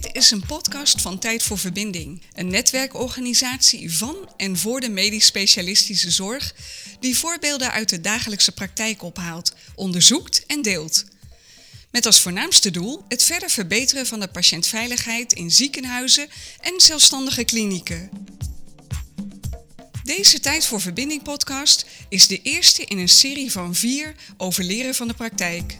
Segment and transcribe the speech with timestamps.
[0.00, 5.26] Dit is een podcast van Tijd voor Verbinding, een netwerkorganisatie van en voor de medisch
[5.26, 6.54] specialistische zorg
[7.00, 11.04] die voorbeelden uit de dagelijkse praktijk ophaalt, onderzoekt en deelt.
[11.90, 16.28] Met als voornaamste doel het verder verbeteren van de patiëntveiligheid in ziekenhuizen
[16.60, 18.10] en zelfstandige klinieken.
[20.04, 24.94] Deze Tijd voor Verbinding podcast is de eerste in een serie van vier over leren
[24.94, 25.76] van de praktijk.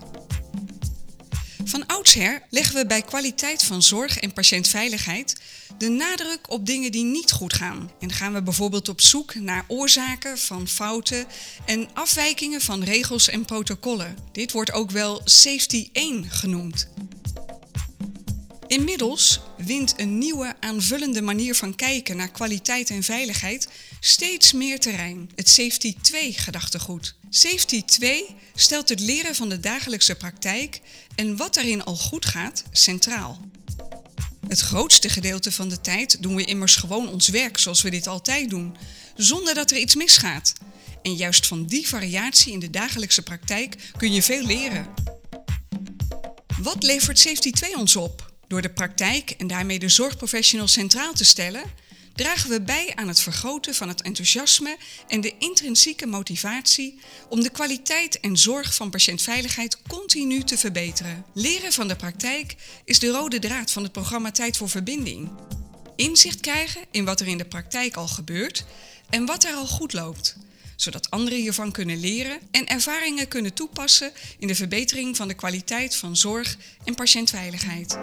[1.71, 5.41] Van oudsher leggen we bij kwaliteit van zorg en patiëntveiligheid
[5.79, 7.91] de nadruk op dingen die niet goed gaan.
[8.01, 11.27] En gaan we bijvoorbeeld op zoek naar oorzaken van fouten
[11.67, 14.17] en afwijkingen van regels en protocollen.
[14.33, 16.89] Dit wordt ook wel Safety 1 genoemd.
[18.67, 23.69] Inmiddels wint een nieuwe aanvullende manier van kijken naar kwaliteit en veiligheid
[24.01, 25.31] steeds meer terrein.
[25.35, 27.15] Het Safety 2 gedachtegoed.
[27.31, 30.81] Safety 2 stelt het leren van de dagelijkse praktijk
[31.15, 33.41] en wat daarin al goed gaat centraal.
[34.49, 38.07] Het grootste gedeelte van de tijd doen we immers gewoon ons werk zoals we dit
[38.07, 38.77] altijd doen,
[39.17, 40.53] zonder dat er iets misgaat.
[41.03, 44.87] En juist van die variatie in de dagelijkse praktijk kun je veel leren.
[46.63, 48.33] Wat levert Safety 2 ons op?
[48.49, 51.63] Door de praktijk en daarmee de zorgprofessional centraal te stellen,
[52.21, 54.77] dragen we bij aan het vergroten van het enthousiasme
[55.09, 61.25] en de intrinsieke motivatie om de kwaliteit en zorg van patiëntveiligheid continu te verbeteren.
[61.33, 65.31] Leren van de praktijk is de rode draad van het programma Tijd voor Verbinding.
[65.97, 68.65] Inzicht krijgen in wat er in de praktijk al gebeurt
[69.11, 70.37] en wat er al goed loopt
[70.77, 75.97] zodat anderen hiervan kunnen leren en ervaringen kunnen toepassen in de verbetering van de kwaliteit
[75.97, 77.99] van zorg en patiëntveiligheid.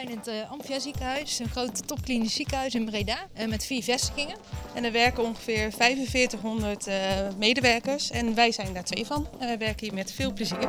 [0.00, 3.82] Zijn in het uh, Amphia ziekenhuis, een groot topklinisch ziekenhuis in Breda uh, met vier
[3.82, 4.36] vestigingen.
[4.74, 6.94] En er werken ongeveer 4500 uh,
[7.38, 9.28] medewerkers en wij zijn daar twee van.
[9.38, 10.68] En wij werken hier met veel plezier.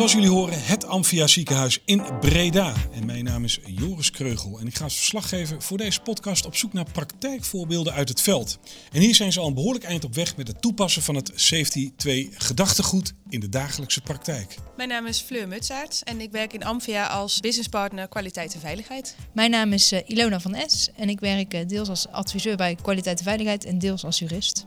[0.00, 2.74] Zoals jullie horen, het Amphia ziekenhuis in Breda.
[2.92, 6.46] En mijn naam is Joris Kreugel en ik ga als verslag geven voor deze podcast
[6.46, 8.58] op zoek naar praktijkvoorbeelden uit het veld.
[8.92, 11.32] En hier zijn ze al een behoorlijk eind op weg met het toepassen van het
[11.34, 14.56] Safety 2 gedachtegoed in de dagelijkse praktijk.
[14.76, 19.16] Mijn naam is Fleur Mutsaerts en ik werk in Amphia als businesspartner kwaliteit en veiligheid.
[19.34, 22.74] Mijn naam is uh, Ilona van Es en ik werk uh, deels als adviseur bij
[22.82, 24.66] kwaliteit en veiligheid en deels als jurist.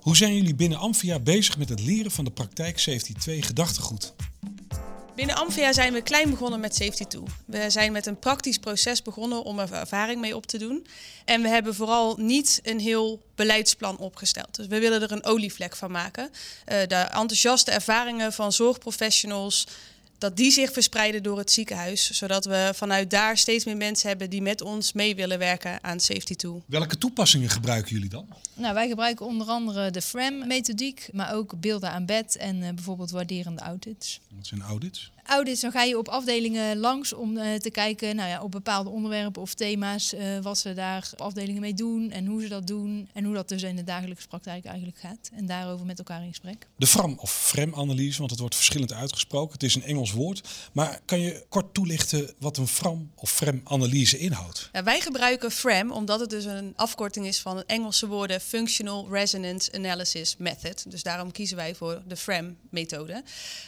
[0.00, 4.14] Hoe zijn jullie binnen Amphia bezig met het leren van de praktijk Safety 2 gedachtegoed?
[5.14, 7.22] Binnen Amphia zijn we klein begonnen met Safety 2.
[7.46, 10.86] We zijn met een praktisch proces begonnen om er ervaring mee op te doen.
[11.24, 14.54] En we hebben vooral niet een heel beleidsplan opgesteld.
[14.54, 16.24] Dus we willen er een olievlek van maken.
[16.24, 19.66] Uh, de enthousiaste ervaringen van zorgprofessionals,
[20.24, 22.10] dat die zich verspreiden door het ziekenhuis.
[22.10, 26.00] Zodat we vanuit daar steeds meer mensen hebben die met ons mee willen werken aan
[26.00, 26.52] Safety 2.
[26.66, 28.28] Welke toepassingen gebruiken jullie dan?
[28.54, 33.10] Nou, wij gebruiken onder andere de FRAM-methodiek, maar ook beelden aan bed en uh, bijvoorbeeld
[33.10, 34.20] waarderende audits.
[34.36, 35.12] Wat zijn audits?
[35.26, 38.90] Audits, dan ga je op afdelingen langs om uh, te kijken nou ja, op bepaalde
[38.90, 42.66] onderwerpen of thema's, uh, wat ze daar op afdelingen mee doen en hoe ze dat
[42.66, 45.30] doen en hoe dat dus in de dagelijkse praktijk eigenlijk gaat.
[45.32, 46.66] En daarover met elkaar in gesprek.
[46.76, 49.52] De FRAM of FRAM-analyse, want het wordt verschillend uitgesproken.
[49.52, 50.48] Het is een Engels woord.
[50.72, 54.68] Maar kan je kort toelichten wat een FRAM of FRAM-analyse inhoudt?
[54.72, 59.08] Ja, wij gebruiken FRAM omdat het dus een afkorting is van het Engelse woorden Functional
[59.10, 60.90] Resonance Analysis Method.
[60.90, 63.22] Dus daarom kiezen wij voor de FRAM-methode.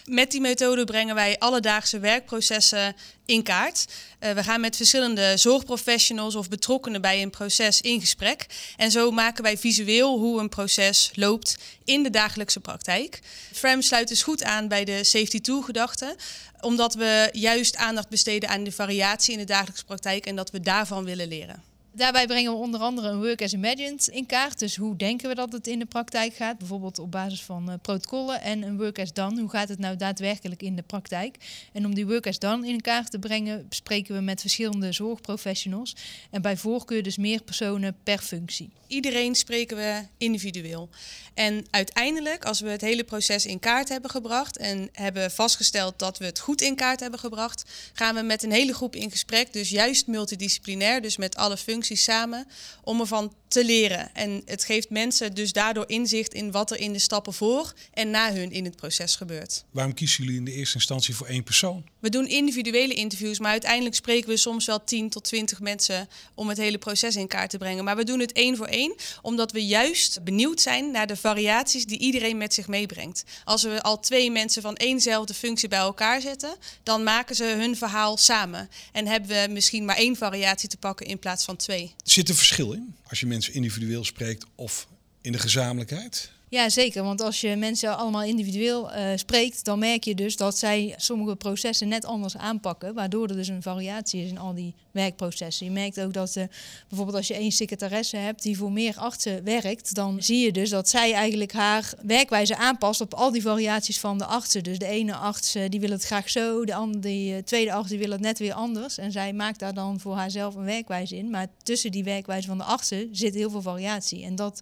[0.05, 2.97] Met die methode brengen wij alledaagse werkprocessen
[3.27, 3.85] in kaart.
[4.21, 8.47] Uh, we gaan met verschillende zorgprofessionals of betrokkenen bij een proces in gesprek.
[8.77, 13.21] En zo maken wij visueel hoe een proces loopt in de dagelijkse praktijk.
[13.53, 16.17] FRAM sluit dus goed aan bij de safety tool gedachte,
[16.61, 20.61] omdat we juist aandacht besteden aan de variatie in de dagelijkse praktijk en dat we
[20.61, 21.76] daarvan willen leren.
[21.97, 24.59] Daarbij brengen we onder andere een work as imagined in kaart.
[24.59, 26.59] Dus hoe denken we dat het in de praktijk gaat?
[26.59, 28.41] Bijvoorbeeld op basis van uh, protocollen.
[28.41, 29.41] En een work as done.
[29.41, 31.37] Hoe gaat het nou daadwerkelijk in de praktijk?
[31.73, 35.97] En om die work as done in kaart te brengen, spreken we met verschillende zorgprofessionals.
[36.31, 38.71] En bij voorkeur dus meer personen per functie.
[38.87, 40.89] Iedereen spreken we individueel.
[41.35, 46.19] En uiteindelijk, als we het hele proces in kaart hebben gebracht en hebben vastgesteld dat
[46.19, 49.53] we het goed in kaart hebben gebracht, gaan we met een hele groep in gesprek.
[49.53, 52.45] Dus juist multidisciplinair, dus met alle functies samen
[52.85, 54.15] om ervan te leren.
[54.15, 58.11] En het geeft mensen dus daardoor inzicht in wat er in de stappen voor en
[58.11, 59.65] na hun in het proces gebeurt.
[59.71, 61.85] Waarom kiezen jullie in de eerste instantie voor één persoon?
[61.99, 66.49] We doen individuele interviews, maar uiteindelijk spreken we soms wel 10 tot 20 mensen om
[66.49, 67.85] het hele proces in kaart te brengen.
[67.85, 71.87] Maar we doen het één voor één, omdat we juist benieuwd zijn naar de variaties
[71.87, 73.25] die iedereen met zich meebrengt.
[73.45, 77.77] Als we al twee mensen van éénzelfde functie bij elkaar zetten, dan maken ze hun
[77.77, 78.69] verhaal samen.
[78.93, 81.95] En hebben we misschien maar één variatie te pakken in plaats van twee.
[82.05, 84.89] Zit er verschil in als je mensen individueel spreekt of
[85.21, 86.31] in de gezamenlijkheid?
[86.49, 87.03] Ja, zeker.
[87.03, 91.37] Want als je mensen allemaal individueel uh, spreekt, dan merk je dus dat zij sommige
[91.37, 92.95] processen net anders aanpakken.
[92.95, 95.67] Waardoor er dus een variatie is in al die werkprocessen.
[95.67, 96.45] Je merkt ook dat uh,
[96.89, 100.71] bijvoorbeeld als je één secretaresse hebt die voor meer artsen werkt, dan zie je dus
[100.71, 104.63] dat zij eigenlijk haar werkwijze aanpast op al die variaties van de artsen.
[104.63, 107.99] Dus de ene arts uh, die wil het graag zo, de andere, tweede arts die
[107.99, 108.99] wil het net weer anders.
[108.99, 111.31] En zij maakt daar dan voor haarzelf een werkwijze in.
[111.31, 114.25] Maar tussen die werkwijze van de artsen zit heel veel variatie.
[114.25, 114.61] En dat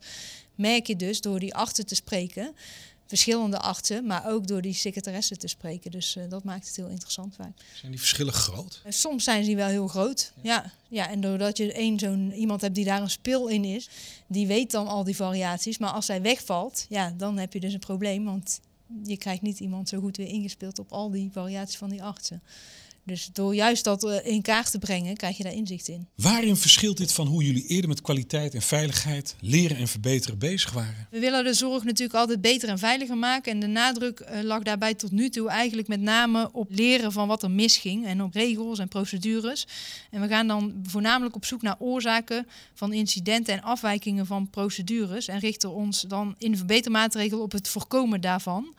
[0.54, 2.54] merk je dus door die artsen te spreken.
[3.06, 5.90] Verschillende artsen, maar ook door die secretaressen te spreken.
[5.90, 7.52] Dus uh, dat maakt het heel interessant vaak.
[7.74, 8.82] Zijn die verschillen groot?
[8.86, 10.52] Uh, soms zijn ze wel heel groot, ja.
[10.52, 10.72] ja.
[10.88, 11.10] ja.
[11.10, 13.88] en doordat je één zo'n iemand hebt die daar een spil in is,
[14.26, 15.78] die weet dan al die variaties.
[15.78, 18.24] Maar als zij wegvalt, ja, dan heb je dus een probleem.
[18.24, 18.60] Want
[19.02, 22.42] je krijgt niet iemand zo goed weer ingespeeld op al die variaties van die artsen.
[23.06, 26.08] Dus door juist dat eh, in kaart te brengen, krijg je daar inzicht in.
[26.14, 30.72] Waarin verschilt dit van hoe jullie eerder met kwaliteit en veiligheid, leren en verbeteren bezig
[30.72, 31.06] waren?
[31.10, 33.52] We willen de zorg natuurlijk altijd beter en veiliger maken.
[33.52, 37.28] En de nadruk eh, lag daarbij tot nu toe eigenlijk met name op leren van
[37.28, 39.66] wat er misging en op regels en procedures.
[40.10, 45.28] En we gaan dan voornamelijk op zoek naar oorzaken van incidenten en afwijkingen van procedures.
[45.28, 48.74] En richten ons dan in de verbetermaatregel op het voorkomen daarvan.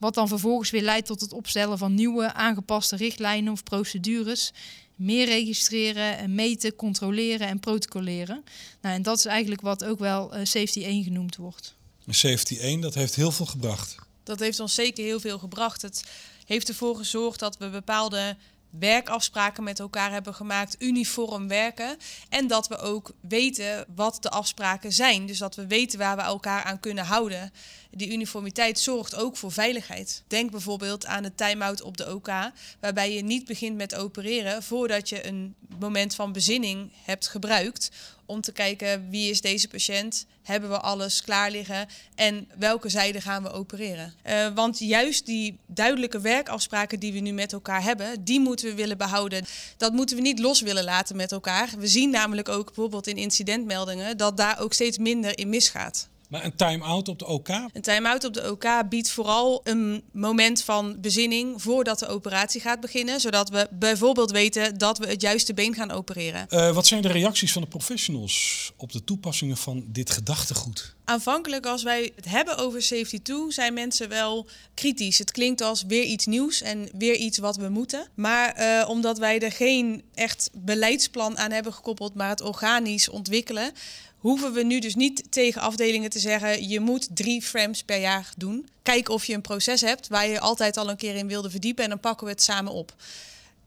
[0.00, 4.52] Wat dan vervolgens weer leidt tot het opstellen van nieuwe aangepaste richtlijnen of procedures.
[4.94, 8.44] Meer registreren, en meten, controleren en protocoleren.
[8.80, 11.74] Nou, en dat is eigenlijk wat ook wel uh, Safety 1 genoemd wordt.
[12.08, 13.94] Safety 1, dat heeft heel veel gebracht.
[14.22, 15.82] Dat heeft ons zeker heel veel gebracht.
[15.82, 16.04] Het
[16.46, 18.36] heeft ervoor gezorgd dat we bepaalde
[18.70, 21.96] werkafspraken met elkaar hebben gemaakt, uniform werken.
[22.28, 25.26] En dat we ook weten wat de afspraken zijn.
[25.26, 27.52] Dus dat we weten waar we elkaar aan kunnen houden.
[27.90, 30.22] Die uniformiteit zorgt ook voor veiligheid.
[30.26, 32.30] Denk bijvoorbeeld aan de time-out op de OK,
[32.80, 37.90] waarbij je niet begint met opereren voordat je een moment van bezinning hebt gebruikt
[38.30, 43.20] om te kijken wie is deze patiënt, hebben we alles klaar liggen en welke zijde
[43.20, 44.14] gaan we opereren.
[44.26, 48.74] Uh, want juist die duidelijke werkafspraken die we nu met elkaar hebben, die moeten we
[48.74, 49.44] willen behouden.
[49.76, 51.70] Dat moeten we niet los willen laten met elkaar.
[51.78, 56.08] We zien namelijk ook bijvoorbeeld in incidentmeldingen dat daar ook steeds minder in misgaat.
[56.30, 57.48] Maar een time-out op de OK?
[57.48, 62.80] Een time-out op de OK biedt vooral een moment van bezinning voordat de operatie gaat
[62.80, 63.20] beginnen.
[63.20, 66.46] Zodat we bijvoorbeeld weten dat we het juiste been gaan opereren.
[66.50, 70.94] Uh, wat zijn de reacties van de professionals op de toepassingen van dit gedachtegoed?
[71.04, 75.18] Aanvankelijk, als wij het hebben over Safety 2, zijn mensen wel kritisch.
[75.18, 78.06] Het klinkt als weer iets nieuws en weer iets wat we moeten.
[78.14, 83.72] Maar uh, omdat wij er geen echt beleidsplan aan hebben gekoppeld, maar het organisch ontwikkelen,
[84.20, 88.32] hoeven we nu dus niet tegen afdelingen te zeggen: je moet drie frames per jaar
[88.36, 88.68] doen.
[88.82, 91.84] Kijk of je een proces hebt waar je altijd al een keer in wilde verdiepen
[91.84, 92.94] en dan pakken we het samen op.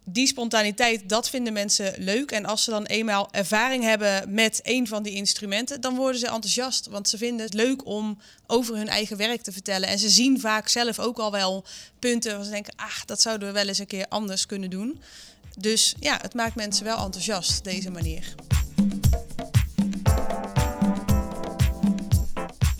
[0.06, 2.32] Die spontaniteit, dat vinden mensen leuk.
[2.32, 6.28] En als ze dan eenmaal ervaring hebben met een van die instrumenten, dan worden ze
[6.28, 6.88] enthousiast.
[6.88, 8.18] Want ze vinden het leuk om
[8.48, 9.90] over hun eigen werk te vertellen.
[9.90, 11.64] En ze zien vaak zelf ook al wel
[12.00, 15.02] punten waar ze denken: ach, dat zouden we wel eens een keer anders kunnen doen.
[15.58, 18.36] Dus ja, het maakt mensen wel enthousiast, deze manier.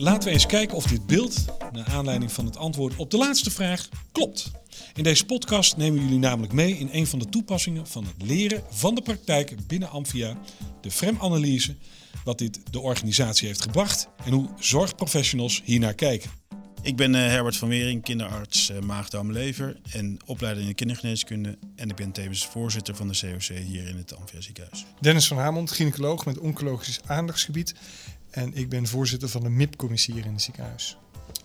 [0.04, 3.52] Laten we eens kijken of dit beeld, naar aanleiding van het antwoord op de laatste
[3.52, 4.52] vraag, klopt.
[4.96, 8.64] In deze podcast nemen jullie namelijk mee in een van de toepassingen van het leren
[8.70, 10.38] van de praktijk binnen Amphia,
[10.82, 11.76] de FREM-analyse,
[12.24, 16.32] wat dit de organisatie heeft gebracht en hoe zorgprofessionals hiernaar kijken.
[16.84, 21.58] Ik ben uh, Herbert van Wering, kinderarts uh, maag-darm-lever en opleider in de kindergeneeskunde.
[21.76, 24.86] En ik ben tevens voorzitter van de COC hier in het Amphia ziekenhuis.
[25.00, 27.76] Dennis van Hamond, gynaecoloog met oncologisch aandachtsgebied
[28.34, 30.98] en ik ben voorzitter van de MIP-commissie hier in het ziekenhuis.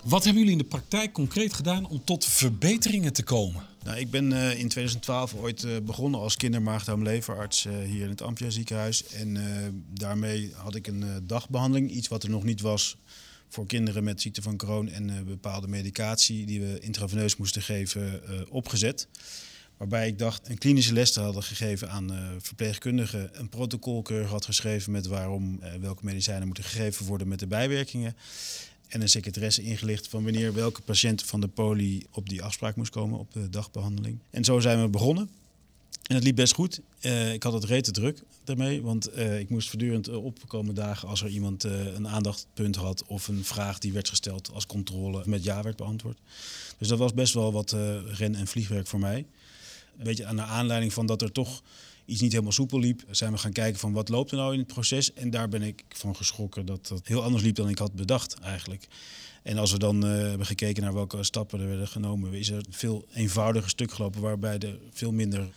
[0.03, 3.63] Wat hebben jullie in de praktijk concreet gedaan om tot verbeteringen te komen?
[3.83, 8.21] Nou, ik ben uh, in 2012 ooit uh, begonnen als kindermaagdarmleverarts uh, hier in het
[8.21, 9.05] Ampia ziekenhuis.
[9.05, 9.37] En
[9.93, 12.97] daarmee had ik een dagbehandeling, iets wat er nog niet was
[13.47, 19.07] voor kinderen met ziekte van Crohn en bepaalde medicatie die we intraveneus moesten geven, opgezet.
[19.79, 23.29] Waarbij ik dacht een klinische les te hadden gegeven aan uh, verpleegkundigen.
[23.33, 28.15] Een protocolkeurig had geschreven met waarom uh, welke medicijnen moeten gegeven worden met de bijwerkingen.
[28.87, 32.91] En een secretaresse ingelicht van wanneer welke patiënt van de poli op die afspraak moest
[32.91, 34.19] komen op de dagbehandeling.
[34.29, 35.29] En zo zijn we begonnen.
[36.03, 36.81] En het liep best goed.
[37.01, 41.29] Uh, ik had het rete druk daarmee, want ik moest voortdurend opkomen dagen als er
[41.29, 45.75] iemand een aandachtpunt had of een vraag die werd gesteld als controle met ja werd
[45.75, 46.17] beantwoord.
[46.77, 47.71] Dus dat was best wel wat
[48.05, 49.25] ren- en vliegwerk voor mij.
[49.99, 51.61] Een beetje aan de aanleiding van dat er toch
[52.05, 54.59] iets niet helemaal soepel liep, zijn we gaan kijken van wat loopt er nou in
[54.59, 55.13] het proces.
[55.13, 58.39] En daar ben ik van geschrokken dat dat heel anders liep dan ik had bedacht
[58.39, 58.87] eigenlijk.
[59.43, 62.55] En als we dan uh, hebben gekeken naar welke stappen er werden genomen, is er
[62.55, 65.49] een veel eenvoudiger stuk gelopen waarbij er veel minder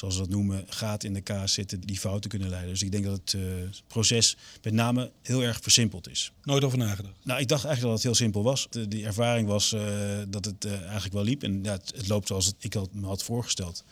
[0.00, 2.70] zoals we dat noemen, gaat in de kaas zitten die fouten kunnen leiden.
[2.70, 3.42] Dus ik denk dat het uh,
[3.86, 6.32] proces met name heel erg versimpeld is.
[6.42, 7.14] Nooit over nagedacht?
[7.24, 8.66] Nou, ik dacht eigenlijk dat het heel simpel was.
[8.70, 9.82] De, die ervaring was uh,
[10.28, 11.42] dat het uh, eigenlijk wel liep.
[11.42, 13.84] En ja, het, het loopt zoals het, ik had, me had voorgesteld.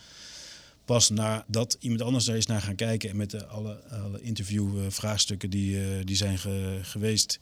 [0.85, 5.51] Pas nadat iemand anders daar is naar gaan kijken en met de, alle, alle interviewvraagstukken
[5.51, 7.41] die, die zijn ge, geweest,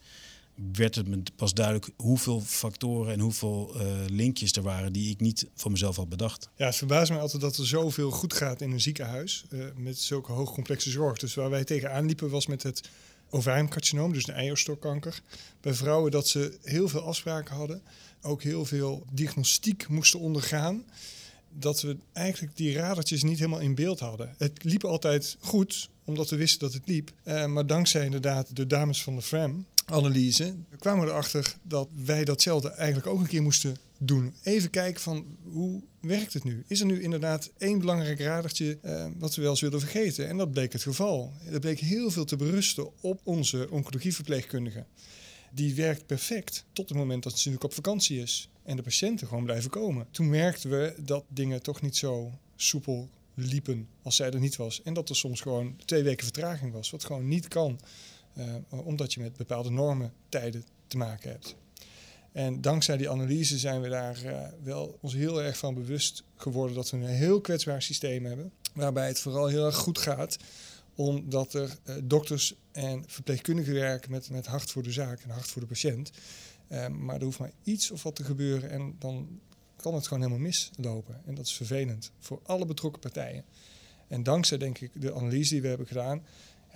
[0.73, 5.19] werd het me pas duidelijk hoeveel factoren en hoeveel uh, linkjes er waren die ik
[5.19, 6.49] niet van mezelf had bedacht.
[6.55, 9.99] Ja, het verbaast mij altijd dat er zoveel goed gaat in een ziekenhuis uh, met
[9.99, 11.17] zulke hoogcomplexe zorg.
[11.17, 12.89] Dus waar wij tegenaan liepen was met het
[13.29, 15.21] ovariumcarcinoom, dus de eierstokkanker.
[15.61, 17.81] Bij vrouwen dat ze heel veel afspraken hadden,
[18.21, 20.83] ook heel veel diagnostiek moesten ondergaan.
[21.59, 24.35] Dat we eigenlijk die radertjes niet helemaal in beeld hadden.
[24.37, 27.11] Het liep altijd goed, omdat we wisten dat het liep.
[27.23, 32.25] Uh, maar dankzij inderdaad de dames van de FRAM, analyse kwamen we erachter dat wij
[32.25, 34.33] datzelfde eigenlijk ook een keer moesten doen.
[34.43, 36.63] Even kijken van hoe werkt het nu?
[36.67, 40.27] Is er nu inderdaad één belangrijk radertje uh, wat we wel eens willen vergeten?
[40.27, 41.33] En dat bleek het geval.
[41.51, 44.85] Dat bleek heel veel te berusten op onze oncologieverpleegkundige.
[45.51, 48.49] Die werkt perfect tot het moment dat ze natuurlijk op vakantie is.
[48.63, 50.07] En de patiënten gewoon blijven komen.
[50.11, 54.81] Toen merkten we dat dingen toch niet zo soepel liepen als zij er niet was.
[54.81, 57.79] En dat er soms gewoon twee weken vertraging was, wat gewoon niet kan.
[58.37, 61.55] Uh, omdat je met bepaalde normen tijden te maken hebt.
[62.31, 66.75] En dankzij die analyse zijn we daar uh, wel ons heel erg van bewust geworden
[66.75, 68.51] dat we een heel kwetsbaar systeem hebben.
[68.73, 70.37] Waarbij het vooral heel erg goed gaat
[70.95, 75.47] omdat er uh, dokters en verpleegkundigen werken met, met hart voor de zaak en hart
[75.47, 76.11] voor de patiënt.
[76.91, 79.39] maar er hoeft maar iets of wat te gebeuren en dan
[79.75, 81.21] kan het gewoon helemaal mislopen.
[81.25, 83.43] En dat is vervelend voor alle betrokken partijen.
[84.07, 86.23] En dankzij denk ik de analyse die we hebben gedaan,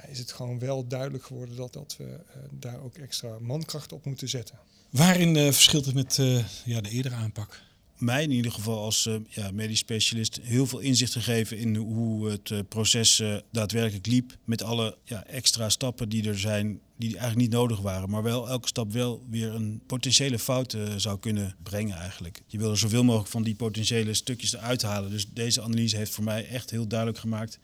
[0.10, 2.18] is het gewoon wel duidelijk geworden dat, dat we uh,
[2.52, 4.60] daar ook extra mankracht op moeten zetten.
[4.90, 7.62] Waarin uh, verschilt het met uh, ja, de eerdere aanpak?
[7.98, 12.70] Mij in ieder geval als ja, medisch specialist heel veel inzicht gegeven in hoe het
[12.70, 14.38] proces daadwerkelijk liep.
[14.44, 18.10] Met alle ja, extra stappen die er zijn, die eigenlijk niet nodig waren.
[18.10, 22.42] Maar wel elke stap wel weer een potentiële fout zou kunnen brengen eigenlijk.
[22.48, 25.10] Je wil er zoveel mogelijk van die potentiële stukjes eruit halen.
[25.10, 27.60] Dus deze analyse heeft voor mij echt heel duidelijk gemaakt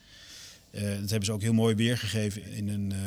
[0.72, 3.00] dat hebben ze ook heel mooi weergegeven in een uh,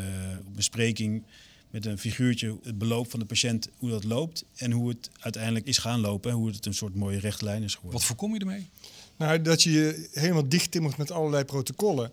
[0.55, 1.23] bespreking
[1.71, 5.67] met een figuurtje, het beloop van de patiënt, hoe dat loopt en hoe het uiteindelijk
[5.67, 7.99] is gaan lopen en hoe het een soort mooie rechtlijn is geworden.
[7.99, 8.69] Wat voorkom je ermee?
[9.17, 12.13] Nou, dat je je helemaal dicht timmert met allerlei protocollen.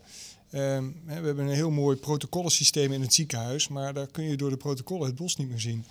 [0.53, 4.49] Um, we hebben een heel mooi protocollensysteem in het ziekenhuis, maar daar kun je door
[4.49, 5.85] de protocollen het bos niet meer zien.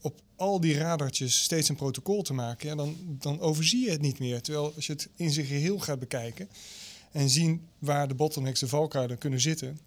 [0.00, 4.00] Op al die radartjes steeds een protocol te maken, ja, dan, dan overzie je het
[4.00, 4.40] niet meer.
[4.40, 6.48] Terwijl als je het in zijn geheel gaat bekijken,
[7.12, 9.78] en zien waar de bottlenecks, de valkuilen kunnen zitten.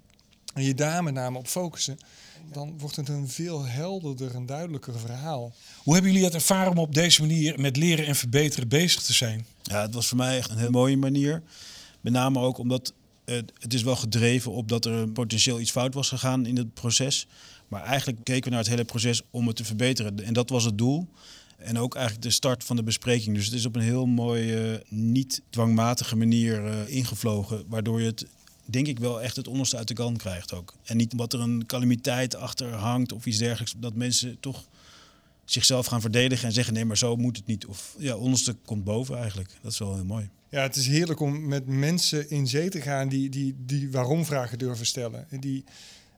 [0.54, 1.98] En je daar met name op focussen.
[2.52, 5.54] Dan wordt het een veel helderder en duidelijker verhaal.
[5.84, 9.14] Hoe hebben jullie het ervaren om op deze manier met leren en verbeteren bezig te
[9.14, 9.46] zijn?
[9.64, 11.44] Ja, het was voor mij echt een hele mooie manier.
[12.02, 12.94] Met name ook omdat
[13.26, 16.74] het, het is wel gedreven op dat er potentieel iets fout was gegaan in het
[16.74, 17.28] proces.
[17.68, 20.24] Maar eigenlijk keken we naar het hele proces om het te verbeteren.
[20.24, 21.08] En dat was het doel.
[21.64, 23.36] En ook eigenlijk de start van de bespreking.
[23.36, 27.64] Dus het is op een heel mooie, niet dwangmatige manier uh, ingevlogen.
[27.68, 28.26] Waardoor je het,
[28.66, 30.74] denk ik, wel echt het onderste uit de kan krijgt ook.
[30.84, 33.74] En niet wat er een calamiteit achter hangt of iets dergelijks.
[33.78, 34.68] Dat mensen toch
[35.46, 37.66] zichzelf gaan verdedigen en zeggen: nee, maar zo moet het niet.
[37.66, 39.50] Of ja, onderste komt boven eigenlijk.
[39.62, 40.30] Dat is wel heel mooi.
[40.50, 44.58] Ja, het is heerlijk om met mensen in zee te gaan die, die, die waarom-vragen
[44.58, 45.28] durven stellen.
[45.40, 45.64] Die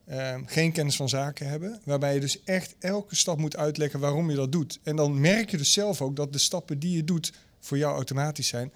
[0.10, 1.82] uh, geen kennis van zaken hebben.
[1.84, 4.80] Waarbij je dus echt elke stap moet uitleggen waarom je dat doet.
[4.84, 7.96] En dan merk je dus zelf ook dat de stappen die je doet voor jou
[7.96, 8.72] automatisch zijn.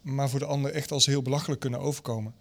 [0.00, 2.34] Maar voor de ander echt als heel belachelijk kunnen overkomen.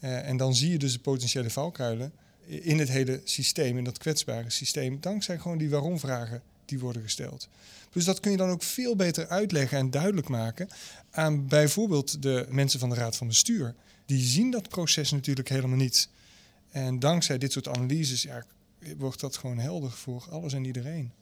[0.00, 2.12] Uh, en dan zie je dus de potentiële valkuilen
[2.46, 5.00] in het hele systeem, in dat kwetsbare systeem.
[5.00, 7.48] Dankzij gewoon die waarom-vragen die worden gesteld.
[7.92, 10.68] Dus dat kun je dan ook veel beter uitleggen en duidelijk maken
[11.10, 13.74] aan bijvoorbeeld de mensen van de Raad van Bestuur.
[14.06, 16.08] Die zien dat proces natuurlijk helemaal niet.
[16.70, 18.44] En dankzij dit soort analyses ja,
[18.98, 21.12] wordt dat gewoon helder voor alles en iedereen.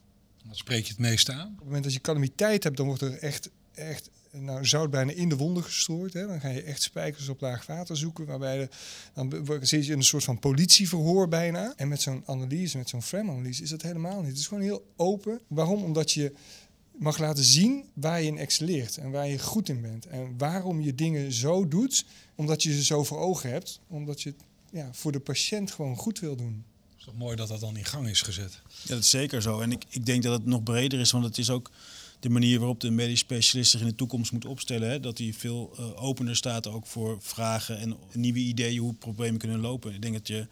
[0.45, 1.47] Wat spreek je het meest aan?
[1.47, 5.11] Op het moment dat je calamiteit hebt, dan wordt er echt, echt nou, zout bijna
[5.11, 6.13] in de wonden gestrooid.
[6.13, 6.27] Hè.
[6.27, 8.25] Dan ga je echt spijkers op laag water zoeken.
[8.25, 8.69] Waarbij de,
[9.13, 11.73] dan zit je in een soort van politieverhoor bijna.
[11.75, 14.29] En met zo'n analyse, met zo'n frame-analyse, is dat helemaal niet.
[14.29, 15.39] Het is gewoon heel open.
[15.47, 15.83] Waarom?
[15.83, 16.33] Omdat je
[16.91, 20.05] mag laten zien waar je in excelleert en waar je goed in bent.
[20.05, 23.79] En waarom je dingen zo doet, omdat je ze zo voor ogen hebt.
[23.87, 24.33] Omdat je
[24.71, 26.65] ja, voor de patiënt gewoon goed wil doen.
[26.89, 28.61] Het is toch mooi dat dat dan in gang is gezet?
[28.83, 29.59] Ja, dat is zeker zo.
[29.59, 31.71] En ik, ik denk dat het nog breder is, want het is ook
[32.19, 34.89] de manier waarop de medisch specialist zich in de toekomst moet opstellen.
[34.89, 34.99] Hè?
[34.99, 39.59] Dat hij veel uh, opener staat ook voor vragen en nieuwe ideeën hoe problemen kunnen
[39.59, 39.93] lopen.
[39.93, 40.47] Ik denk dat je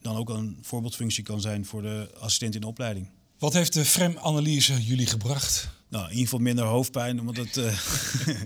[0.00, 3.08] dan ook een voorbeeldfunctie kan zijn voor de assistent in de opleiding.
[3.38, 5.68] Wat heeft de FREM-analyse jullie gebracht?
[5.88, 7.78] Nou, in ieder geval minder hoofdpijn, omdat het, uh,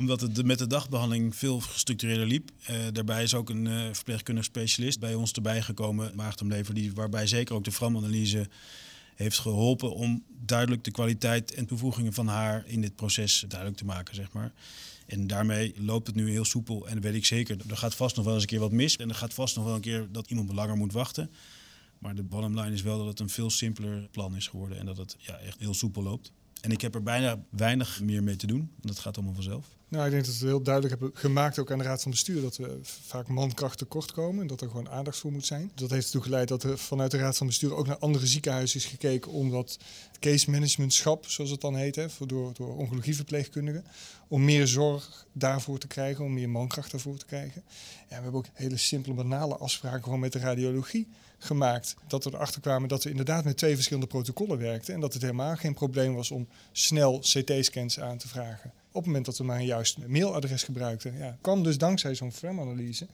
[0.00, 2.50] Omdat het met de dagbehandeling veel gestructureerder liep.
[2.64, 7.26] Eh, daarbij is ook een eh verpleegkundig specialist bij ons erbij gekomen, maagdomlever, die waarbij
[7.26, 8.48] zeker ook de FRAM-analyse
[9.14, 13.84] heeft geholpen om duidelijk de kwaliteit en toevoegingen van haar in dit proces duidelijk te
[13.84, 14.52] maken, zeg maar.
[15.06, 16.88] En daarmee loopt het nu heel soepel.
[16.88, 18.96] En dat weet ik zeker, er gaat vast nog wel eens een keer wat mis.
[18.96, 21.30] En er gaat vast nog wel een keer dat iemand langer moet wachten.
[21.98, 24.78] Maar de bottom line is wel dat het een veel simpeler plan is geworden.
[24.78, 26.32] En dat het ja, echt heel soepel loopt.
[26.60, 28.70] En ik heb er bijna weinig meer mee te doen.
[28.82, 29.78] Het gaat allemaal vanzelf.
[29.90, 32.42] Nou, ik denk dat we heel duidelijk hebben gemaakt, ook aan de Raad van Bestuur,
[32.42, 35.70] dat we vaak mankracht tekort komen en dat er gewoon aandacht voor moet zijn.
[35.74, 38.80] Dat heeft ertoe geleid dat er vanuit de Raad van Bestuur ook naar andere ziekenhuizen
[38.80, 39.78] is gekeken om dat
[40.20, 43.84] case managementschap, zoals het dan heet, hè, door, oncologieverpleegkundigen,
[44.28, 47.62] om meer zorg daarvoor te krijgen, om meer mankracht daarvoor te krijgen.
[48.08, 51.94] Ja, we hebben ook hele simpele, banale afspraken gewoon met de radiologie gemaakt.
[52.08, 55.22] Dat we erachter kwamen dat we inderdaad met twee verschillende protocollen werkten en dat het
[55.22, 58.72] helemaal geen probleem was om snel CT-scans aan te vragen.
[58.92, 62.32] Op het moment dat we maar een juist mailadres gebruikten, ja, kwam dus dankzij zo'n
[62.32, 63.06] FRAM-analyse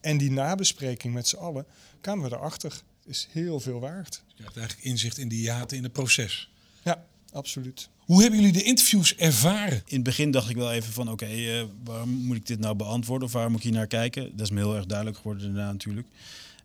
[0.00, 1.66] en die nabespreking met z'n allen,
[2.00, 2.70] kwamen we erachter.
[2.70, 4.22] Het is heel veel waard.
[4.26, 6.50] Je krijgt eigenlijk inzicht in die hiaten in het proces.
[6.82, 7.88] Ja, absoluut.
[7.98, 9.82] Hoe hebben jullie de interviews ervaren?
[9.86, 12.74] In het begin dacht ik wel even van oké, eh, waarom moet ik dit nou
[12.74, 14.36] beantwoorden of waar moet ik hier naar kijken?
[14.36, 16.06] Dat is me heel erg duidelijk geworden daarna natuurlijk.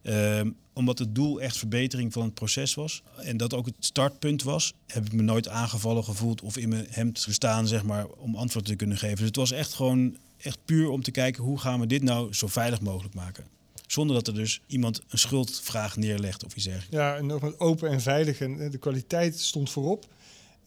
[0.08, 3.04] Ehm, omdat het doel echt verbetering van het proces was.
[3.18, 6.86] En dat ook het startpunt was, heb ik me nooit aangevallen gevoeld of in mijn
[6.90, 9.18] hemd gestaan, zeg maar, om antwoord te kunnen geven.
[9.18, 12.34] Dus het was echt gewoon echt puur om te kijken hoe gaan we dit nou
[12.34, 13.46] zo veilig mogelijk maken.
[13.88, 16.96] Zonder dat er dus iemand een schuldvraag neerlegt of iets dergelijks.
[16.96, 18.40] Ja, en ook met open en veilig.
[18.40, 20.06] En eh, de kwaliteit stond voorop.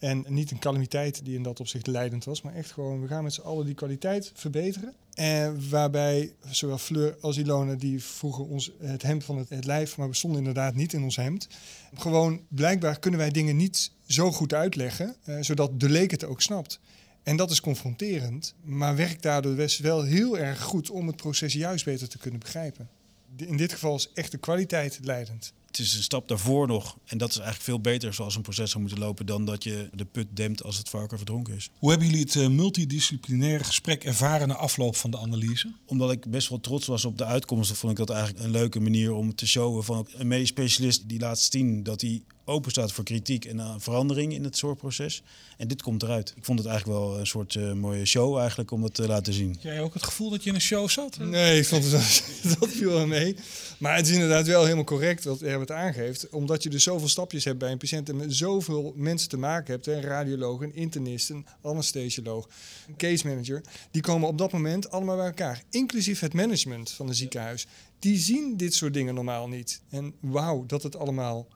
[0.01, 3.23] En niet een calamiteit die in dat opzicht leidend was, maar echt gewoon, we gaan
[3.23, 4.93] met z'n allen die kwaliteit verbeteren.
[5.13, 10.07] En waarbij zowel Fleur als Ilona, die vroegen ons het hemd van het, lijf, maar
[10.07, 11.47] we stonden inderdaad niet in ons hemd.
[11.93, 16.41] Gewoon, blijkbaar kunnen wij dingen niet zo goed uitleggen, eh, zodat de leek het ook
[16.41, 16.79] snapt.
[17.23, 21.53] En dat is confronterend, maar werkt daardoor best wel heel erg goed om het proces
[21.53, 22.89] juist beter te kunnen begrijpen.
[23.35, 25.53] In dit geval is echt de kwaliteit leidend.
[25.71, 26.97] Het is een stap daarvoor nog.
[27.05, 29.89] En dat is eigenlijk veel beter zoals een proces zou moeten lopen dan dat je
[29.93, 31.69] de put dempt als het varken verdronken is.
[31.77, 35.73] Hoe hebben jullie het eh, multidisciplinaire gesprek ervaren na afloop van de analyse?
[35.85, 38.79] Omdat ik best wel trots was op de uitkomsten, vond ik dat eigenlijk een leuke
[38.79, 42.91] manier om te showen van een medisch specialist die laat zien dat hij open staat
[42.91, 45.23] voor kritiek en uh, verandering in het zorgproces.
[45.57, 46.33] En dit komt eruit.
[46.35, 49.33] Ik vond het eigenlijk wel een soort uh, mooie show eigenlijk om het te laten
[49.33, 49.57] zien.
[49.59, 51.17] Jij ook het gevoel dat je in een show zat?
[51.17, 52.23] Nee, ik vond het
[52.59, 53.35] dat viel wel mee.
[53.77, 56.29] Maar het is inderdaad wel helemaal correct wat Herbert aangeeft.
[56.29, 59.73] Omdat je dus zoveel stapjes hebt bij een patiënt en met zoveel mensen te maken
[59.73, 59.87] hebt.
[59.87, 62.49] Een radioloog, een internist, een anesthesioloog,
[62.87, 63.61] een case manager.
[63.91, 65.63] Die komen op dat moment allemaal bij elkaar.
[65.69, 67.67] Inclusief het management van een ziekenhuis.
[67.99, 69.81] Die zien dit soort dingen normaal niet.
[69.89, 71.47] En wauw, dat het allemaal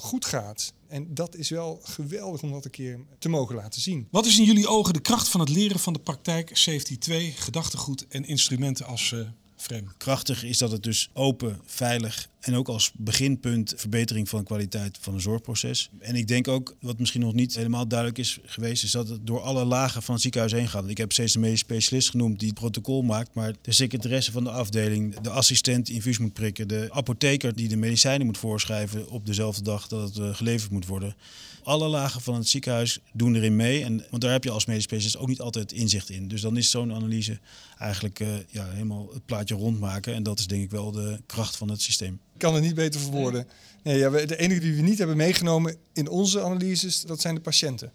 [0.00, 0.72] goed gaat.
[0.88, 4.08] En dat is wel geweldig om dat een keer te mogen laten zien.
[4.10, 7.30] Wat is in jullie ogen de kracht van het leren van de praktijk Safety 2,
[7.30, 9.20] gedachtegoed en instrumenten als uh,
[9.56, 9.86] frame?
[9.96, 14.98] Krachtig is dat het dus open, veilig en ook als beginpunt verbetering van de kwaliteit
[15.00, 15.90] van het zorgproces.
[15.98, 19.26] En ik denk ook, wat misschien nog niet helemaal duidelijk is geweest, is dat het
[19.26, 20.88] door alle lagen van het ziekenhuis heen gaat.
[20.88, 24.44] Ik heb steeds een medisch specialist genoemd die het protocol maakt, maar de secretaresse van
[24.44, 29.08] de afdeling, de assistent die infuus moet prikken, de apotheker die de medicijnen moet voorschrijven
[29.08, 31.14] op dezelfde dag dat het uh, geleverd moet worden.
[31.62, 33.84] Alle lagen van het ziekenhuis doen erin mee.
[33.84, 36.28] En, want daar heb je als medisch specialist ook niet altijd inzicht in.
[36.28, 37.38] Dus dan is zo'n analyse
[37.78, 40.14] eigenlijk uh, ja, helemaal het plaatje rondmaken.
[40.14, 42.20] En dat is denk ik wel de kracht van het systeem.
[42.40, 43.46] Kan het niet beter verwoorden.
[43.82, 47.40] Nee, ja, de enige die we niet hebben meegenomen in onze analyses, dat zijn de
[47.40, 47.92] patiënten.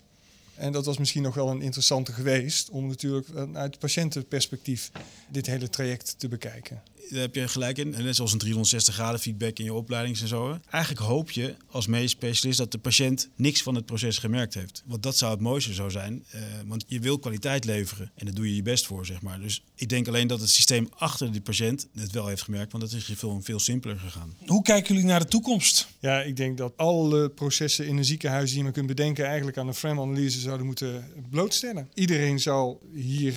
[0.56, 4.92] En dat was misschien nog wel een interessante geweest om natuurlijk uit patiëntenperspectief
[5.30, 6.82] dit hele traject te bekijken.
[7.10, 7.90] Daar heb je gelijk in.
[7.90, 10.60] Net zoals een 360 graden feedback in je opleiding en zo.
[10.70, 14.84] Eigenlijk hoop je als medisch specialist dat de patiënt niks van het proces gemerkt heeft.
[14.86, 16.26] Want dat zou het mooiste zo zijn.
[16.36, 19.40] Uh, want je wil kwaliteit leveren en daar doe je je best voor, zeg maar.
[19.40, 22.72] Dus ik denk alleen dat het systeem achter de patiënt het wel heeft gemerkt.
[22.72, 24.34] Want dat is veel, veel simpeler gegaan.
[24.46, 25.88] Hoe kijken jullie naar de toekomst?
[26.00, 29.26] Ja, ik denk dat alle processen in een ziekenhuis die je maar kunt bedenken...
[29.26, 31.90] eigenlijk aan een FRAM-analyse zouden moeten blootstellen.
[31.94, 33.34] Iedereen zou hier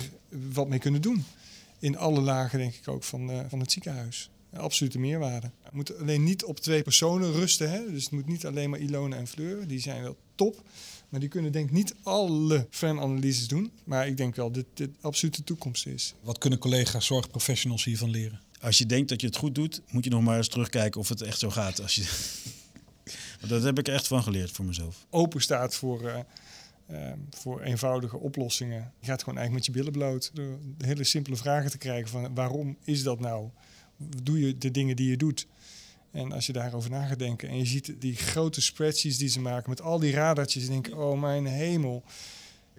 [0.53, 1.25] wat mee kunnen doen
[1.79, 4.29] in alle lagen, denk ik ook, van, uh, van het ziekenhuis.
[4.53, 5.51] Absolute meerwaarde.
[5.63, 7.71] Het moet alleen niet op twee personen rusten.
[7.71, 7.91] Hè?
[7.91, 9.67] Dus het moet niet alleen maar Ilona en Fleur.
[9.67, 10.63] Die zijn wel top.
[11.09, 13.71] Maar die kunnen denk ik niet alle FRAM-analyses doen.
[13.83, 16.13] Maar ik denk wel dat dit absoluut de toekomst is.
[16.21, 18.39] Wat kunnen collega's zorgprofessionals hiervan leren?
[18.61, 21.09] Als je denkt dat je het goed doet, moet je nog maar eens terugkijken of
[21.09, 21.81] het echt zo gaat.
[21.81, 22.09] Als je...
[23.47, 25.05] dat heb ik echt van geleerd voor mezelf.
[25.09, 26.01] Open staat voor...
[26.01, 26.19] Uh,
[26.91, 28.93] uh, voor eenvoudige oplossingen.
[28.99, 30.31] Je gaat gewoon eigenlijk met je billen bloot.
[30.33, 33.49] Door hele simpele vragen te krijgen van waarom is dat nou?
[34.23, 35.47] Doe je de dingen die je doet?
[36.11, 39.39] En als je daarover na gaat denken en je ziet die grote spreadsheets die ze
[39.39, 42.03] maken met al die radartjes, en denk ik, oh mijn hemel.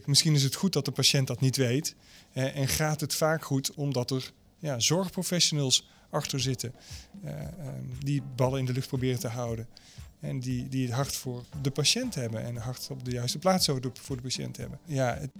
[0.05, 1.95] Misschien is het goed dat de patiënt dat niet weet.
[2.33, 6.75] Eh, en gaat het vaak goed omdat er ja, zorgprofessionals achter zitten.
[7.25, 7.33] Uh,
[7.99, 9.67] die ballen in de lucht proberen te houden.
[10.21, 12.43] En die, die het hart voor de patiënt hebben.
[12.43, 14.79] En het hart op de juiste plaats voor de patiënt hebben.
[14.85, 15.31] Ja, het,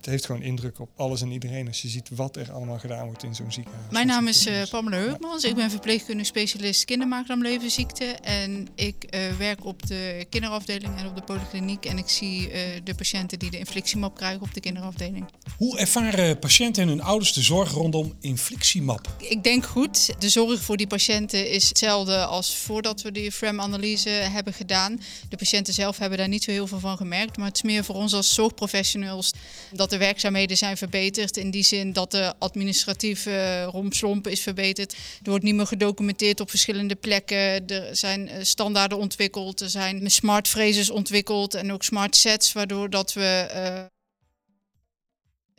[0.00, 3.06] het heeft gewoon indruk op alles en iedereen als je ziet wat er allemaal gedaan
[3.06, 3.90] wordt in zo'n ziekenhuis.
[3.90, 5.44] Mijn naam is uh, Pamela Heupmans.
[5.44, 8.04] Ik ben verpleegkundig specialist kindermaag-darmlevenziekte.
[8.04, 11.84] En ik uh, werk op de kinderafdeling en op de polykliniek.
[11.84, 15.24] En ik zie uh, de patiënten die de inflictiemap krijgen op de kinderafdeling.
[15.56, 19.14] Hoe ervaren patiënten en hun ouders de zorg rondom inflictiemap?
[19.18, 20.20] Ik denk goed.
[20.20, 25.00] De zorg voor die patiënten is hetzelfde als voordat we die FRAM-analyse hebben gedaan.
[25.28, 27.36] De patiënten zelf hebben daar niet zo heel veel van gemerkt.
[27.36, 29.30] Maar het is meer voor ons als zorgprofessionals
[29.72, 31.36] dat de werkzaamheden zijn verbeterd.
[31.36, 34.92] In die zin dat de administratieve rompslomp is verbeterd.
[34.92, 37.66] Er wordt niet meer gedocumenteerd op verschillende plekken.
[37.66, 39.60] Er zijn standaarden ontwikkeld.
[39.60, 42.52] Er zijn smart phrases ontwikkeld en ook smart sets.
[42.52, 43.82] Waardoor dat we uh,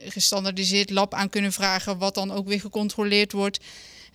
[0.09, 1.97] gestandaardiseerd lab aan kunnen vragen.
[1.97, 3.59] Wat dan ook weer gecontroleerd wordt.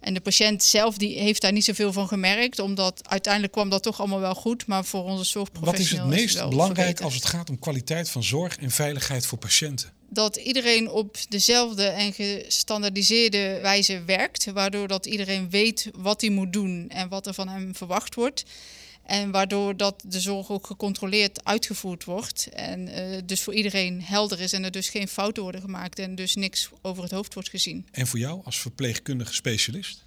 [0.00, 3.82] En de patiënt zelf die heeft daar niet zoveel van gemerkt, omdat uiteindelijk kwam dat
[3.82, 4.66] toch allemaal wel goed.
[4.66, 6.08] Maar voor onze zorgprofessionals.
[6.08, 9.38] Wat is het meest belangrijk als het gaat om kwaliteit van zorg en veiligheid voor
[9.38, 9.92] patiënten?
[10.08, 16.52] Dat iedereen op dezelfde en gestandaardiseerde wijze werkt, waardoor dat iedereen weet wat hij moet
[16.52, 18.44] doen en wat er van hem verwacht wordt.
[19.06, 22.48] En waardoor dat de zorg ook gecontroleerd uitgevoerd wordt.
[22.52, 26.14] En uh, dus voor iedereen helder is en er dus geen fouten worden gemaakt en
[26.14, 27.86] dus niks over het hoofd wordt gezien.
[27.90, 30.04] En voor jou als verpleegkundige specialist?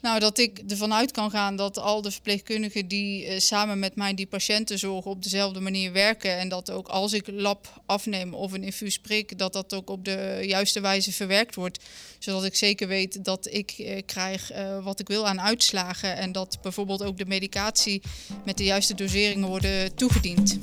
[0.00, 3.96] Nou, dat ik ervan uit kan gaan dat al de verpleegkundigen die uh, samen met
[3.96, 6.38] mij die patiënten zorgen op dezelfde manier werken.
[6.38, 10.04] En dat ook als ik lab afneem of een infuus prik, dat dat ook op
[10.04, 11.84] de juiste wijze verwerkt wordt.
[12.18, 16.16] Zodat ik zeker weet dat ik uh, krijg uh, wat ik wil aan uitslagen.
[16.16, 18.02] En dat bijvoorbeeld ook de medicatie
[18.44, 20.58] met de juiste doseringen worden toegediend.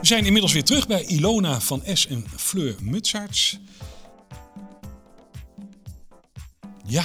[0.00, 3.58] We zijn inmiddels weer terug bij Ilona van S en Fleur Mutsaerts.
[6.92, 7.04] Ja,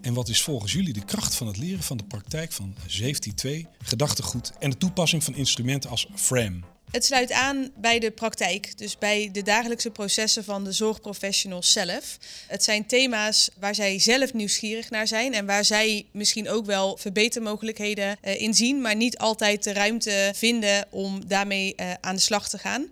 [0.00, 3.34] en wat is volgens jullie de kracht van het leren van de praktijk van Safety
[3.34, 6.64] 2, gedachtegoed en de toepassing van instrumenten als FRAM?
[6.90, 12.18] Het sluit aan bij de praktijk, dus bij de dagelijkse processen van de zorgprofessionals zelf.
[12.46, 16.96] Het zijn thema's waar zij zelf nieuwsgierig naar zijn en waar zij misschien ook wel
[16.96, 22.20] verbetermogelijkheden uh, in zien, maar niet altijd de ruimte vinden om daarmee uh, aan de
[22.20, 22.86] slag te gaan.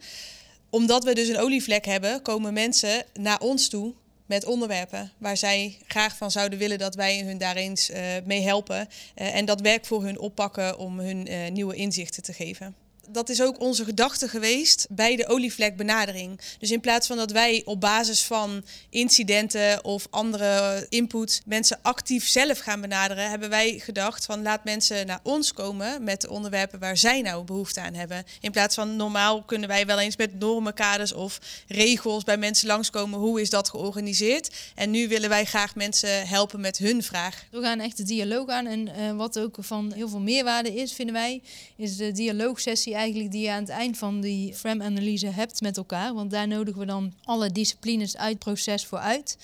[0.70, 3.94] Omdat we dus een olievlek hebben, komen mensen naar ons toe
[4.30, 8.42] met onderwerpen waar zij graag van zouden willen dat wij hun daar eens uh, mee
[8.42, 8.88] helpen.
[9.16, 12.74] Uh, en dat werk voor hun oppakken om hun uh, nieuwe inzichten te geven
[13.12, 16.40] dat is ook onze gedachte geweest bij de olievlekbenadering.
[16.58, 22.28] Dus in plaats van dat wij op basis van incidenten of andere input mensen actief
[22.28, 26.78] zelf gaan benaderen, hebben wij gedacht van laat mensen naar ons komen met de onderwerpen
[26.78, 28.24] waar zij nou behoefte aan hebben.
[28.40, 33.18] In plaats van normaal kunnen wij wel eens met normenkaders of regels bij mensen langskomen.
[33.18, 34.50] Hoe is dat georganiseerd?
[34.74, 37.44] En nu willen wij graag mensen helpen met hun vraag.
[37.50, 38.66] We gaan echt de dialoog aan.
[38.66, 41.42] En uh, wat ook van heel veel meerwaarde is, vinden wij,
[41.76, 46.14] is de dialoogsessie eigenlijk die je aan het eind van die FRAM-analyse hebt met elkaar.
[46.14, 49.36] Want daar nodigen we dan alle disciplines uit het proces voor uit.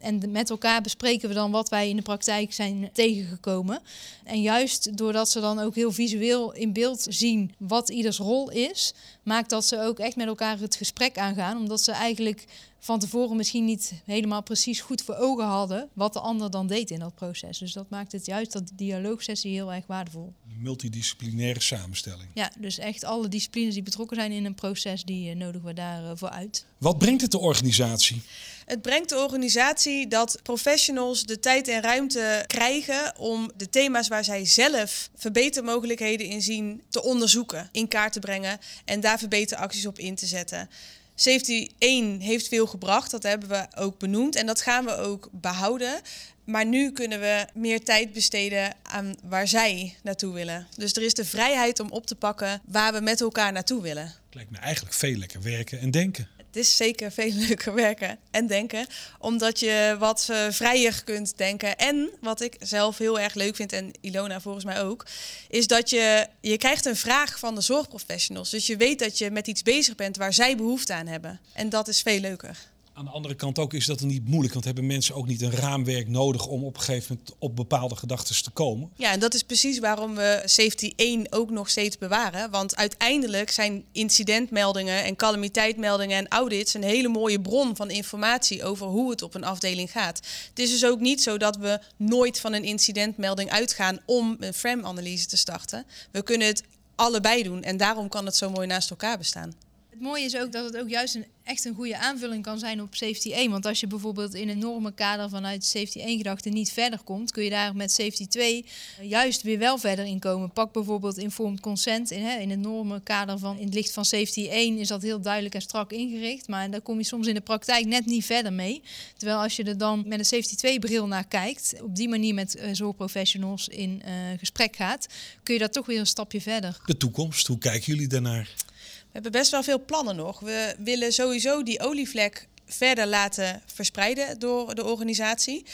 [0.00, 3.80] En met elkaar bespreken we dan wat wij in de praktijk zijn tegengekomen.
[4.24, 8.94] En juist doordat ze dan ook heel visueel in beeld zien wat ieders rol is,
[9.22, 11.56] maakt dat ze ook echt met elkaar het gesprek aangaan.
[11.56, 12.44] Omdat ze eigenlijk
[12.84, 16.90] van tevoren misschien niet helemaal precies goed voor ogen hadden wat de ander dan deed
[16.90, 17.58] in dat proces.
[17.58, 20.32] Dus dat maakt het juist dat dialoogsessie heel erg waardevol.
[20.58, 22.28] Multidisciplinaire samenstelling.
[22.34, 25.74] Ja, dus echt alle disciplines die betrokken zijn in een proces, die uh, nodigen we
[25.74, 26.66] daarvoor uh, uit.
[26.78, 28.22] Wat brengt het de organisatie?
[28.66, 34.24] Het brengt de organisatie dat professionals de tijd en ruimte krijgen om de thema's waar
[34.24, 39.98] zij zelf verbetermogelijkheden in zien te onderzoeken, in kaart te brengen en daar verbeteracties op
[39.98, 40.68] in te zetten.
[41.14, 45.28] Safety 1 heeft veel gebracht, dat hebben we ook benoemd en dat gaan we ook
[45.32, 46.00] behouden.
[46.44, 50.66] Maar nu kunnen we meer tijd besteden aan waar zij naartoe willen.
[50.76, 54.04] Dus er is de vrijheid om op te pakken waar we met elkaar naartoe willen.
[54.04, 56.28] Het lijkt me eigenlijk veel lekker werken en denken.
[56.52, 58.86] Het is zeker veel leuker werken en denken,
[59.18, 61.76] omdat je wat uh, vrijer kunt denken.
[61.76, 65.06] En wat ik zelf heel erg leuk vind, en Ilona volgens mij ook,
[65.48, 68.50] is dat je, je krijgt een vraag van de zorgprofessionals.
[68.50, 71.40] Dus je weet dat je met iets bezig bent waar zij behoefte aan hebben.
[71.52, 72.71] En dat is veel leuker.
[72.94, 75.50] Aan de andere kant ook is dat niet moeilijk, want hebben mensen ook niet een
[75.50, 78.90] raamwerk nodig om op een gegeven moment op bepaalde gedachten te komen?
[78.96, 82.50] Ja, en dat is precies waarom we Safety 1 ook nog steeds bewaren.
[82.50, 88.86] Want uiteindelijk zijn incidentmeldingen en calamiteitmeldingen en audits een hele mooie bron van informatie over
[88.86, 90.20] hoe het op een afdeling gaat.
[90.48, 94.54] Het is dus ook niet zo dat we nooit van een incidentmelding uitgaan om een
[94.54, 95.86] FRAM-analyse te starten.
[96.10, 96.62] We kunnen het
[96.94, 99.54] allebei doen en daarom kan het zo mooi naast elkaar bestaan.
[99.92, 102.82] Het mooie is ook dat het ook juist een, echt een goede aanvulling kan zijn
[102.82, 103.50] op Safety 1.
[103.50, 107.44] Want als je bijvoorbeeld in een normenkader vanuit Safety 1 gedachte niet verder komt, kun
[107.44, 108.64] je daar met Safety 2
[109.02, 110.52] juist weer wel verder in komen.
[110.52, 112.10] Pak bijvoorbeeld informed consent.
[112.10, 115.20] In, hè, in het normenkader van in het licht van Safety 1 is dat heel
[115.20, 116.48] duidelijk en strak ingericht.
[116.48, 118.82] Maar daar kom je soms in de praktijk net niet verder mee.
[119.16, 122.34] Terwijl als je er dan met een Safety 2 bril naar kijkt, op die manier
[122.34, 125.06] met uh, zorgprofessionals in uh, gesprek gaat,
[125.42, 126.80] kun je daar toch weer een stapje verder.
[126.84, 128.70] De toekomst, hoe kijken jullie daarnaar?
[129.12, 130.40] We hebben best wel veel plannen nog.
[130.40, 135.64] We willen sowieso die olievlek verder laten verspreiden door de organisatie.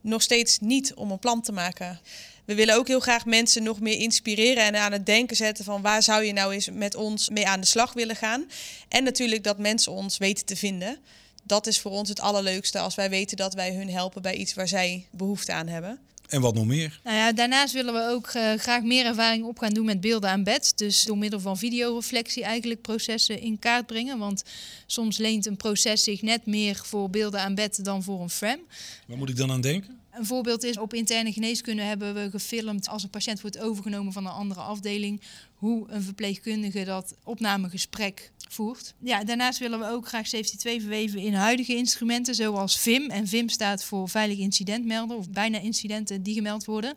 [0.00, 2.00] Nog steeds niet om een plan te maken.
[2.44, 5.82] We willen ook heel graag mensen nog meer inspireren en aan het denken zetten van
[5.82, 8.50] waar zou je nou eens met ons mee aan de slag willen gaan.
[8.88, 10.98] En natuurlijk dat mensen ons weten te vinden.
[11.42, 14.54] Dat is voor ons het allerleukste als wij weten dat wij hun helpen bij iets
[14.54, 15.98] waar zij behoefte aan hebben.
[16.28, 17.00] En wat nog meer?
[17.04, 20.30] Nou ja, daarnaast willen we ook uh, graag meer ervaring op gaan doen met beelden
[20.30, 20.72] aan bed.
[20.76, 24.18] Dus door middel van videoreflectie eigenlijk processen in kaart brengen.
[24.18, 24.42] Want
[24.86, 28.60] soms leent een proces zich net meer voor beelden aan bed dan voor een frame.
[29.06, 29.98] Waar moet ik dan aan denken?
[30.10, 34.26] Een voorbeeld is op interne geneeskunde hebben we gefilmd als een patiënt wordt overgenomen van
[34.26, 35.20] een andere afdeling.
[35.54, 38.94] Hoe een verpleegkundige dat opnamegesprek voert.
[38.98, 43.10] Ja, daarnaast willen we ook graag Safety 2 verweven in huidige instrumenten, zoals VIM.
[43.10, 46.94] En VIM staat voor Veilig Incident Melden, of bijna incidenten die gemeld worden.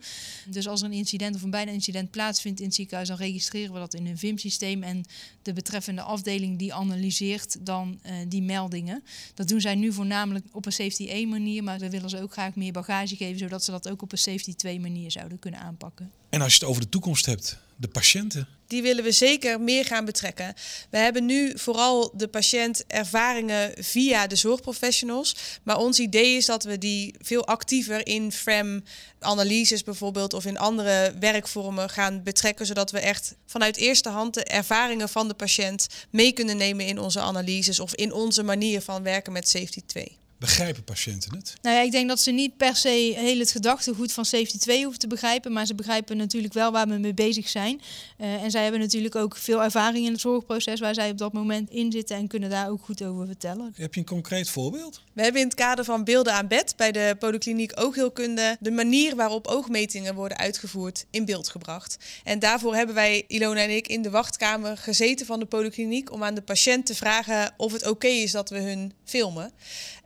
[0.49, 3.73] Dus als er een incident of een bijna incident plaatsvindt in het ziekenhuis, dan registreren
[3.73, 4.83] we dat in een VIM-systeem.
[4.83, 5.03] En
[5.41, 9.03] de betreffende afdeling die analyseert dan uh, die meldingen.
[9.33, 12.31] Dat doen zij nu voornamelijk op een Safety 1 manier, maar we willen ze ook
[12.31, 15.59] graag meer bagage geven, zodat ze dat ook op een Safety 2 manier zouden kunnen
[15.59, 16.20] aanpakken.
[16.31, 18.47] En als je het over de toekomst hebt, de patiënten.
[18.67, 20.53] Die willen we zeker meer gaan betrekken.
[20.89, 25.35] We hebben nu vooral de patiënt ervaringen via de zorgprofessionals.
[25.63, 28.83] Maar ons idee is dat we die veel actiever in FRAM
[29.19, 32.65] analyses bijvoorbeeld of in andere werkvormen gaan betrekken.
[32.65, 36.99] Zodat we echt vanuit eerste hand de ervaringen van de patiënt mee kunnen nemen in
[36.99, 40.19] onze analyses of in onze manier van werken met Safety 2.
[40.41, 41.53] Begrijpen patiënten het?
[41.61, 44.81] Nou ja, ik denk dat ze niet per se heel het gedachtegoed van Safety 2
[44.81, 45.51] hoeven te begrijpen.
[45.51, 47.81] Maar ze begrijpen natuurlijk wel waar we mee bezig zijn.
[48.17, 51.33] Uh, en zij hebben natuurlijk ook veel ervaring in het zorgproces waar zij op dat
[51.33, 52.17] moment in zitten.
[52.17, 53.73] En kunnen daar ook goed over vertellen.
[53.75, 55.01] Heb je een concreet voorbeeld?
[55.13, 59.15] We hebben in het kader van beelden aan bed bij de polykliniek oogheelkunde de manier
[59.15, 61.97] waarop oogmetingen worden uitgevoerd in beeld gebracht.
[62.23, 66.23] En daarvoor hebben wij, Ilona en ik, in de wachtkamer gezeten van de polykliniek om
[66.23, 69.51] aan de patiënt te vragen of het oké is dat we hun filmen.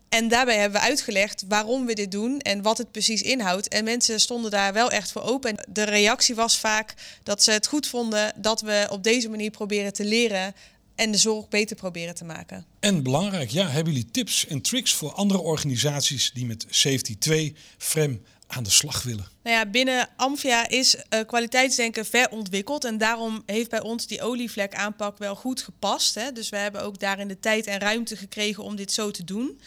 [0.10, 3.68] En daarbij hebben we uitgelegd waarom we dit doen en wat het precies inhoudt.
[3.68, 5.50] En mensen stonden daar wel echt voor open.
[5.50, 9.52] En de reactie was vaak dat ze het goed vonden dat we op deze manier
[9.52, 10.54] proberen te leren
[10.96, 12.65] en de zorg beter proberen te maken.
[12.80, 17.56] En belangrijk, ja, hebben jullie tips en tricks voor andere organisaties die met Safety 2,
[17.78, 19.28] FREM aan de slag willen?
[19.44, 22.86] Nou ja, binnen Amphia is uh, kwaliteitsdenken ver ontwikkeld.
[22.86, 26.15] En daarom heeft bij ons die olievlek aanpak wel goed gepast.
[26.15, 26.32] Hè?
[26.32, 29.60] Dus we hebben ook daarin de tijd en ruimte gekregen om dit zo te doen.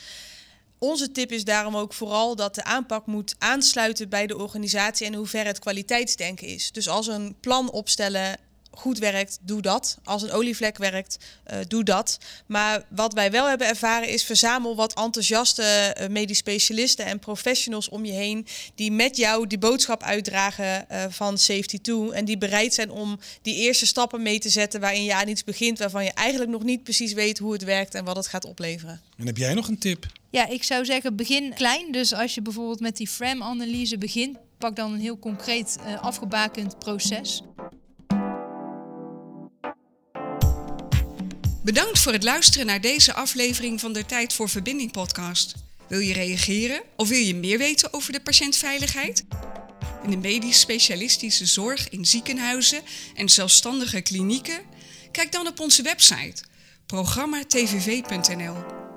[0.78, 5.14] Onze tip is daarom ook vooral dat de aanpak moet aansluiten bij de organisatie en
[5.14, 6.72] hoe ver het kwaliteitsdenken is.
[6.72, 8.38] Dus als een plan opstellen
[8.70, 9.98] goed werkt, doe dat.
[10.04, 11.18] Als een olievlek werkt,
[11.52, 12.18] uh, doe dat.
[12.46, 17.88] Maar wat wij wel hebben ervaren is verzamel wat enthousiaste uh, medisch specialisten en professionals
[17.88, 22.38] om je heen die met jou die boodschap uitdragen uh, van Safety 2 en die
[22.38, 26.04] bereid zijn om die eerste stappen mee te zetten waarin je aan iets begint waarvan
[26.04, 29.00] je eigenlijk nog niet precies weet hoe het werkt en wat het gaat opleveren.
[29.16, 30.06] En heb jij nog een tip?
[30.30, 31.92] Ja, ik zou zeggen begin klein.
[31.92, 37.42] Dus als je bijvoorbeeld met die FRAM-analyse begint, pak dan een heel concreet afgebakend proces.
[41.62, 45.54] Bedankt voor het luisteren naar deze aflevering van de Tijd voor Verbinding podcast.
[45.88, 49.24] Wil je reageren of wil je meer weten over de patiëntveiligheid?
[50.02, 52.82] In de medisch specialistische zorg in ziekenhuizen
[53.14, 54.60] en zelfstandige klinieken?
[55.12, 56.42] Kijk dan op onze website
[56.86, 58.87] programmatvv.nl.